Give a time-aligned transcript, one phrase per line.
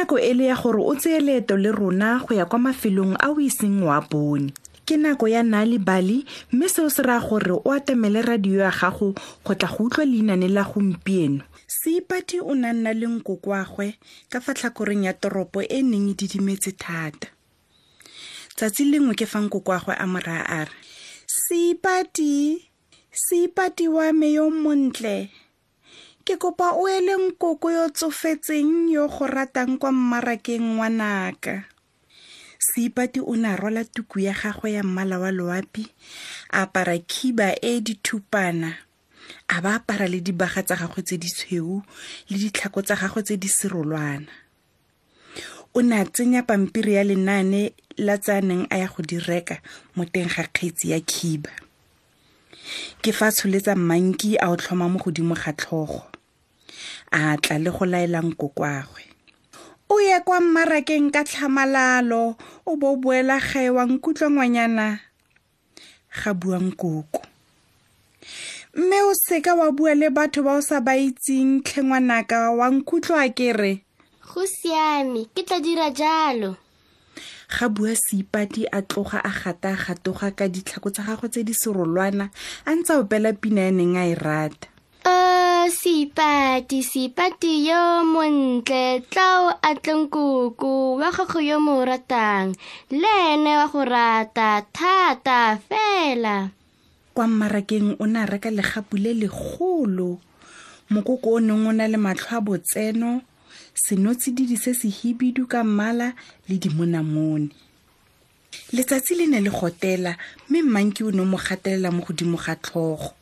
[0.00, 2.58] ditsala ke nako e le ya gore o tseye leeto le rona go ya kwa
[2.58, 4.52] mafelong a o iseng wa bone.
[4.86, 9.14] Ke nako ya nale bali mme seo se raya gore o atamele radio ya gago
[9.44, 11.44] go tla go utlwa leinane la gompieno.
[11.66, 13.94] Seipati o na nna le nkoko wagwe
[14.30, 17.28] ka fa tlhakoreng ya toropo e neng e didimetse thata.
[18.56, 20.72] Tsatsi lengwe ke fa nkoko wagwe a moraya a re
[21.26, 22.66] seipati
[23.12, 25.30] seipati wa me yo montle
[26.30, 31.66] ke kopa o ele nkoko yo tsofetseng yo go ratang kwa mmarakeng wa naka
[32.54, 35.90] seipati o ne a rwala tuku ya gagwe ya mmala wa loapi
[36.54, 38.78] a apara khiba e dithupana
[39.50, 41.82] a ba apara le dibaga tsa gagwe tse di tshweu
[42.30, 44.30] le ditlhako tsa gagwe tse di serolwana.
[45.74, 49.18] O ne a tsenya pampiri ya lenaane la tse a neng a ya go di
[49.18, 49.58] reka
[49.98, 51.50] mo teng ga kgetsi ya khiba.
[53.02, 56.19] Ke fa tsholetsa mmanki a o tlhoma mo godimo ga tlhogo
[57.12, 59.02] a tla le go laelang kokwagwe.
[59.90, 62.36] O ye kwa mmarakeng ka tlhamalalo
[62.66, 65.00] o bo boela gae wa nkutlwa ngwanyana.
[66.10, 67.30] Ga buang koko
[68.74, 73.26] mme o seka wa bua le batho ba o sa ba itseng tlhengwanaka wa nkutlwa
[73.34, 73.72] ke re
[74.22, 76.54] go siame ke tla dira jalo.
[77.50, 81.50] Ga bua seipati a tloga a gata a gatoga ka ditlhako tsa gagwe tse di
[81.50, 82.30] serolwana
[82.62, 84.70] a ntse opela pina ya neng a e rata.
[85.02, 92.56] O seipati seipati yo montle tlao a tleng koko wa gago yo mo ratang
[92.88, 96.48] le ene wa go rata thata fela.
[97.12, 100.18] Kwa mmarakeng o ne a reka legapu le legolo
[100.90, 103.20] mokoko o neng o na le matlho a botseno
[103.74, 106.14] senotsididi se se hibidu ka mmala
[106.48, 107.52] le dimonamone.
[108.72, 110.16] Letsatsi le ne le gotela
[110.48, 113.19] mme mmanki o ne o mo gatelela mo godimo ga tlhogo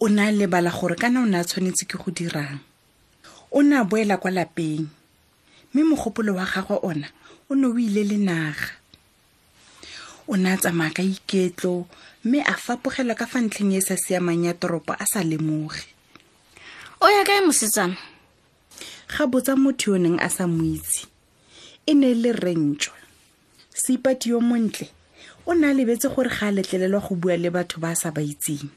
[0.00, 2.58] o ne a lebala gore kana o ne a tshwanetse ke go dirang?
[3.52, 4.88] O ne a boela kwa lapeng
[5.74, 7.08] mme mogopolo wa gagwe ona
[7.50, 8.72] o ne o ile le naga.
[10.28, 11.86] O ne a tsamaya ka iketlo
[12.24, 15.84] mme a fapogela ka fa ntlheng e e sa siamang ya toropo a sa lemoge.
[17.00, 17.96] O ya kae mosetsana?
[19.12, 21.10] Ga botsa motho yo neng a sa mo itse
[21.86, 22.96] e ne e le rentšwa
[23.74, 24.88] seipati yo montle
[25.46, 28.10] o ne a lebetse gore ga a letlelelwa go bua le batho ba a sa
[28.14, 28.68] ba itseng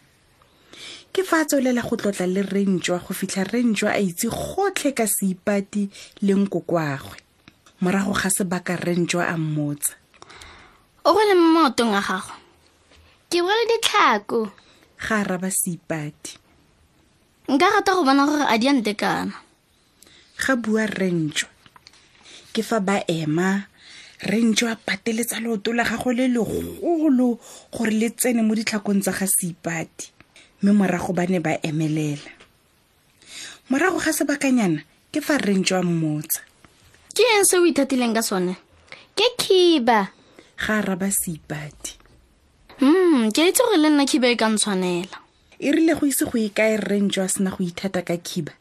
[1.13, 5.05] ke fa a tswelela go tlotla le rentšwa go fitlha rentšwa a itse gotlhe ka
[5.05, 5.85] seipati
[6.25, 7.17] le nkoko agwe
[7.85, 9.93] morago ga sebaka rentšwa a mmotsa.
[11.05, 12.33] O go le mo maotong a gago?
[13.29, 14.49] Ke bole ditlhako.
[15.05, 16.33] Ga a raba seipati.
[17.45, 19.37] Nka rata go bona gore a di a ntekana.
[20.41, 21.53] Ga bua rentšwa
[22.53, 23.65] ke fa ba ema
[24.21, 27.37] rentšwa a pateletsa leoto la gagwe le legolo
[27.73, 30.12] gore le tsene mo ditlhakong tsa ga seipati
[30.63, 32.31] mme morago ba ne ba emelela.
[33.69, 34.79] Morago ga sebakanyana
[35.11, 36.39] ke fa rentšwa a mmotsa.
[37.11, 38.55] Ke eng se o ithatileng ka sone?
[39.11, 40.07] Ke khiba.
[40.55, 41.99] Ga a raba seipati.
[42.79, 45.19] Hmm ke itse gore le nna khiba e ka ntshwanela.
[45.59, 48.55] E rile go ise go ikae rentšwa a sena go ithata ka khiba?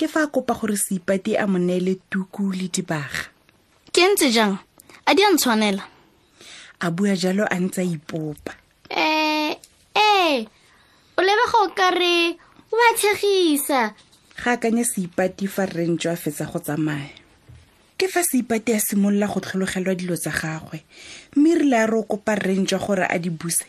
[0.00, 3.28] Ke fa a kopa gore seipati a mo neele tuku le dibaga.
[3.92, 4.56] Ke ntse jang?
[5.04, 5.84] A di a ntshwanela?
[6.80, 8.56] A bua jalo a ntse a ipopa.
[8.88, 9.52] Um
[9.92, 10.61] ee o lebega
[11.62, 12.34] o ka re
[12.72, 13.94] o a tshegisa.
[14.42, 17.14] Ga akanya seipati fa rentšo a fetsa go tsamaya.
[17.94, 20.82] Ke fa seipati a simolola go tlhologelwa dilo tsa gagwe
[21.36, 23.66] mme rile a re o kopa rentšwa gore a di buse.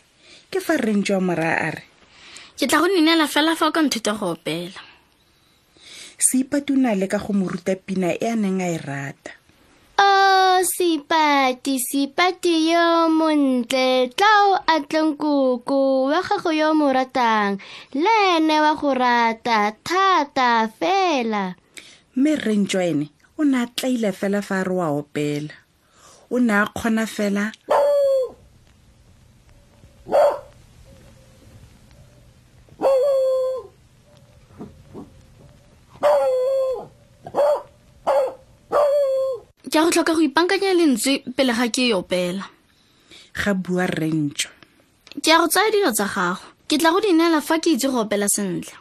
[0.50, 1.84] Ke fa rentšo a moraya a re.
[2.58, 4.82] Ke tla go ninela fela fa o ka nthuta go opela.
[6.18, 9.43] Seipati o na le ka go mo ruta pina e a neng a e rata
[10.64, 17.60] o seipati seipati yo montle tlao a tleng koko wa gago yo mo ratang
[17.92, 21.44] le ene wa go rata thata fela.
[22.16, 23.06] Mme rentšwa ene
[23.36, 25.52] o ne a tlaile fela fa a re wa opela.
[26.32, 27.44] O ne a kgona fela
[39.74, 42.46] ke a go tlhoka go ipankanya lentswe pele ga ke e opela
[43.34, 44.54] ga bua rentšwa
[45.18, 46.46] ke a go tsaya dilo tsa gago.
[46.68, 48.74] Ke tla go di neela fa ke itse go opela sentle.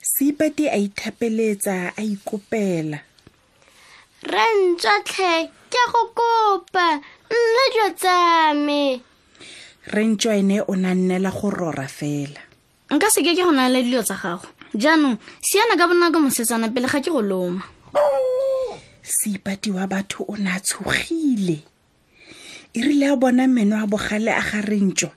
[0.00, 2.98] Seipati a ithapeletsa a ikopela.
[4.24, 7.00] Re ntswatlhe ke go kopa.
[7.28, 8.16] Nna dilo tsa
[8.56, 9.00] me.
[9.92, 12.40] Rentšwa ene o na nnela go rora fela.
[12.88, 14.48] Nka seke ke go naya dilo tsa gago.
[14.72, 17.64] Jaanong siana ka bonako mosetsana pele ga ke go loma
[19.08, 21.58] seipati wa batho o ne a tshogile.
[22.74, 25.10] E rile a bona meno a bogale a ga rentšwa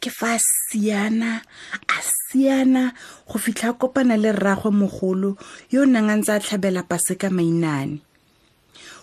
[0.00, 1.42] ke fa a siana
[1.88, 2.92] a siana
[3.28, 5.36] go fitlha a kopana le rragwe mogolo
[5.70, 8.00] yo o neng a ntse a tlhabela pase ka mainane.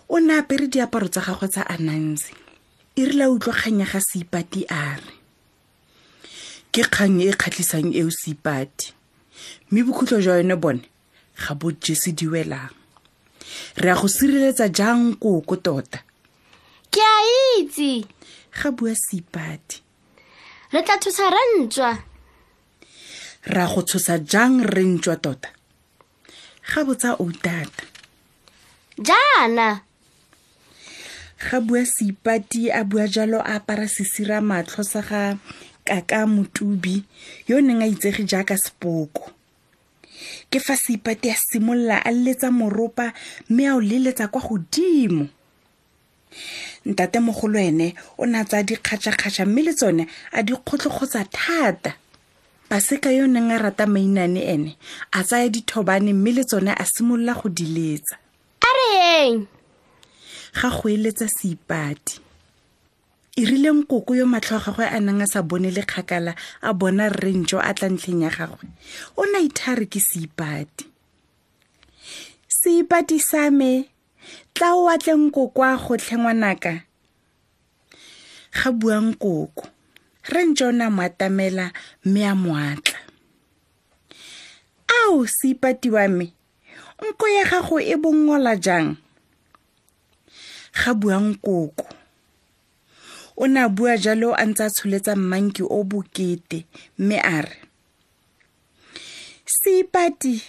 [0.10, 2.34] O ne apere diaparo tsa gagwe tsa anansi.
[2.98, 5.14] E rile a utlwa kgang ya ga seipati a re.
[6.74, 8.92] Ke kgang e e kgatlhisang eo seipati.
[9.70, 10.84] Mme bokhutlo jwa yone bone
[11.38, 12.81] ga bo jese di welang
[13.78, 16.00] re a go sireletsa jang koko tota?
[16.92, 17.18] Ke a
[17.60, 18.06] itse.
[18.52, 19.82] Ga bua seipati
[20.72, 21.92] re tla thusa rantswa
[23.56, 25.50] ra go tshosa jang re ntšwa tota?
[26.72, 27.84] Ga botsa outata
[28.98, 29.82] jaana.
[31.42, 35.38] Ga bua seipati a bua jalo a apara sesira matlho sa ga
[35.86, 37.04] kaka motubi
[37.48, 39.32] yo o neng a itsege jaaka sepoko
[40.50, 43.14] ke fa seipati a simolola a leletsa moropa
[43.50, 45.28] mme a o leletsa kwa godimo.
[46.86, 51.94] Ntatemogolo ene o ne a tsaya dikgatšakgatša mme le tsone a di kgotlokgotsa thata.
[52.70, 54.72] Paseka yo o neng a rata mainane ene
[55.12, 58.16] a tsaya dithobane mme le tsone a simolola go di letsa.
[58.62, 58.90] A re
[59.26, 59.48] eng?
[60.54, 62.31] Ga go eletsa seipati
[63.40, 66.74] e rileng koko yo matlho a gagwe a neng a sa bone le kgakala a
[66.74, 68.68] bona rrentso a tla ntlheng ya gagwe.
[69.16, 70.86] O ne a ithare ke seipati.
[72.52, 73.88] Seipati sa me
[74.54, 76.74] tla o atleng koko a gotlhe ngwanaka.
[78.52, 79.64] Ga buang koko
[80.28, 81.72] rrentso o ne a mo atamela
[82.06, 83.00] mme a moatla
[84.92, 86.28] ao seipati wa me
[87.02, 89.00] nko ya gago e bongola jang?
[90.76, 92.01] Ga buang koko
[93.38, 96.66] o ne a bua jalo a ntse a tsholetsa mmanki o bokete
[96.98, 97.58] mme a re
[99.46, 100.42] seipati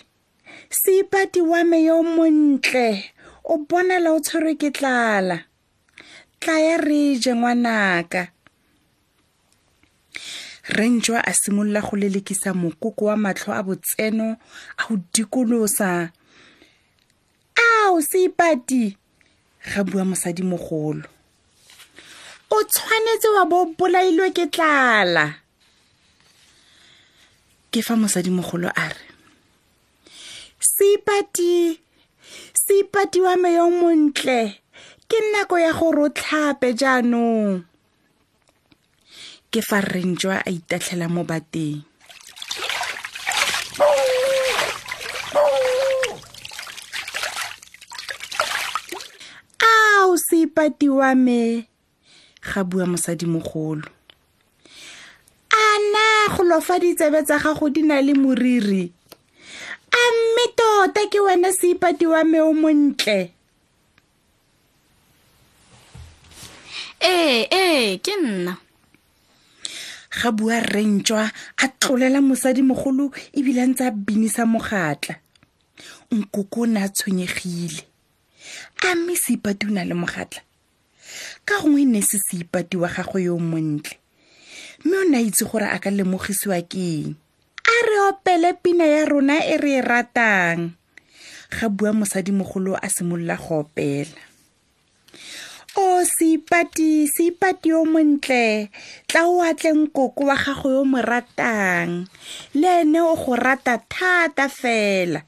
[0.70, 3.12] seipati wa me yo montle
[3.44, 5.44] o bonala o tshwerwe ke tlala.
[6.40, 8.28] Tla ya re je ngwanaka.
[10.68, 14.36] Rentšwa a simolola go lelekisa mokoko wa matlho a botseno
[14.78, 16.12] a go dikolosa
[17.58, 18.96] ao seipati
[19.74, 21.02] ga bua mosadimogolo
[22.52, 25.40] o tshwanetse wa bo bolailwe ke tlala.
[27.72, 29.08] Ke fa mosadimogolo a re
[30.62, 31.80] seipati
[32.52, 34.60] seipati wa me yo montle
[35.08, 37.64] ke nako ya gore o tlhape jaanong.
[39.52, 41.80] Ke fa rrentšwa a itatlhela mo bateng.
[49.64, 51.71] Ao seipati wa me
[52.42, 53.86] ga bua mosadimogolo
[55.52, 58.92] a na go lofa ditsebe tsa gago di na le moriri?
[59.92, 63.32] A mme tota ke wena seipati wa me o montle.
[67.00, 68.56] Ee ee ke nna.
[70.12, 75.14] Ga bua rrentšwa a tlolela mosadimogolo ebile a ntse a binisa mogatla.
[76.12, 77.84] Nkoko o ne a tshwenyegile.
[78.88, 80.40] A mme seipati o na le mogatla
[81.44, 83.98] ka gongwe ne se seipati wa gagwe yo montle.
[84.84, 87.14] Mme o ne a itse gore a ka lemogisiwa ke eng?
[87.62, 90.74] A re opele pina ya rona e re e ratang.
[91.52, 94.22] Ga bua mosadimogolo a simolola go opela.
[95.76, 98.68] O seipati seipati yo montle.
[99.06, 102.08] Tla o atleng koko wa gago yo mo ratang.
[102.58, 105.22] Le ene o go rata thata fela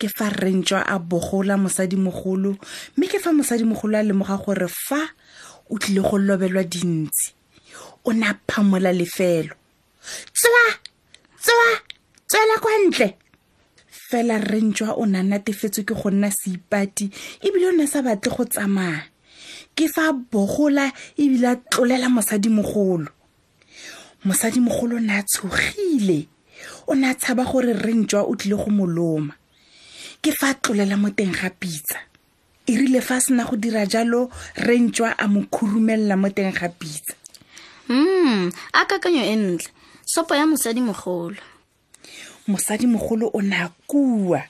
[0.00, 2.56] ke fa rrentšwa a bogola mosadimogolo
[2.96, 5.02] mme ke fa mosadimogolo a lemoga gore fa
[5.68, 7.36] o tlile go lobelwa dintsi
[8.04, 9.54] o ne a phamola lefelo.
[10.32, 10.64] Tswa
[11.42, 11.68] tswa
[12.26, 13.08] tswela kwa ntle.
[13.90, 17.10] Fela rrentšwa o ne a natefetswe ke go nna seipati
[17.44, 19.04] ebile o ne a sa batle go tsamaya.
[19.76, 23.12] Ke fa a bogola ebile a tlolela mosadimogolo.
[24.24, 26.26] Mosadimogolo o ne a tshogile
[26.88, 29.39] o ne a tshaba gore rrentšwa o tlile go moloma
[30.22, 31.98] ke fa a tlolela mo teng ga pitsa.
[32.68, 36.68] E rile fa a sena go dira jalo rentšwa a mo khurumelela mo teng ga
[36.68, 37.14] pitsa.
[37.88, 39.70] Mm a kakanyo e ntle.
[40.04, 41.40] Sopo ya mosadimogolo.
[42.46, 44.42] Mosadimogolo o ne a kua.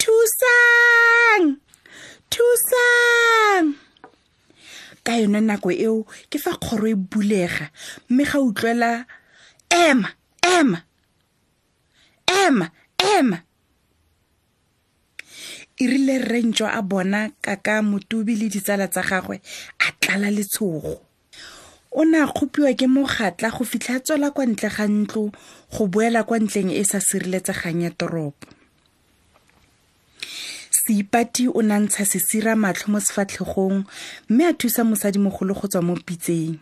[0.00, 1.60] Thusang!
[2.30, 3.74] Thusang!
[5.04, 7.70] Ka yone nako eo ke fa kgoro e bulega
[8.08, 9.06] mme ga utlwela
[9.70, 10.08] ema
[10.42, 10.82] ema
[12.28, 13.38] ema ema
[15.80, 19.40] e rile rentšwa a bona kaka motubi le ditsala tsa gagwe
[19.80, 21.00] a tlala letshogo.
[21.92, 25.32] O ne a kgopiwa ke mogatla go fitlha a tswela kwa ntle ga ntlo
[25.72, 28.46] go boela kwa ntleng e sa sireletsegang ya toropo.
[30.70, 33.88] Seipati o nantsha sesira matlho mo sefatlhegong
[34.28, 36.60] mme a thusa mosadimogolo go tswa mo pitseng.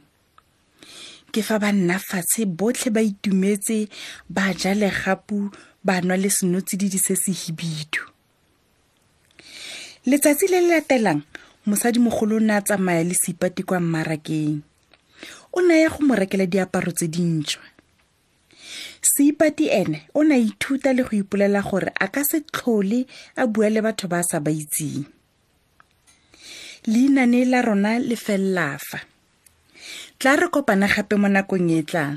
[1.35, 3.91] Ke fa ba nna fatshe botlhe ba itumetse
[4.31, 5.51] ba ja legapu
[5.83, 8.15] ba nwa le senotsididi se se hibidu
[10.09, 11.21] letsatsi le le latelang
[11.69, 14.61] mosadimogolo o ne a tsamaya le seipati kwa mmarakeng.
[15.53, 17.65] O ne ya go mo rekela diaparo tse dintšhwa.
[19.05, 23.05] Seipati ene o ne a ithuta le go ipolela gore a ka se tlhole
[23.37, 25.05] a bua le batho ba a sa ba itseng.
[26.89, 28.99] Leinane la rona le felela fa.
[30.19, 32.17] Tla re kopana gape mo nakong e e tlang.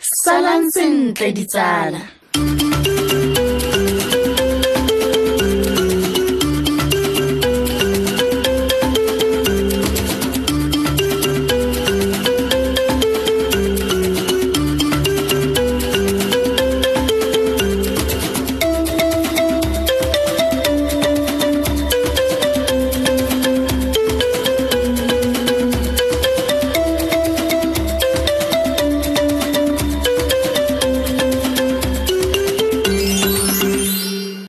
[0.00, 2.23] Salang sentle ditsala